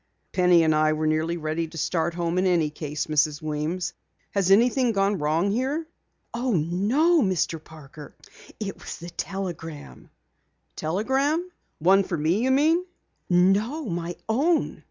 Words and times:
"Penny 0.31 0.63
and 0.63 0.73
I 0.73 0.93
were 0.93 1.05
nearly 1.05 1.37
ready 1.37 1.67
to 1.67 1.77
start 1.77 2.15
home 2.15 2.39
in 2.39 2.47
any 2.47 2.71
case, 2.71 3.05
Mrs. 3.05 3.39
Weems. 3.39 3.93
Has 4.31 4.49
anything 4.49 4.93
gone 4.93 5.19
wrong 5.19 5.51
here?" 5.51 5.85
"Oh, 6.33 6.53
no, 6.53 7.21
Mr. 7.21 7.63
Parker. 7.63 8.15
It 8.59 8.79
was 8.79 8.97
the 8.97 9.11
telegram." 9.11 10.09
"Telegram? 10.75 11.47
One 11.77 12.03
for 12.03 12.17
me, 12.17 12.41
you 12.41 12.49
mean?" 12.49 12.83
"No, 13.29 13.85
my 13.85 14.15
own." 14.27 14.79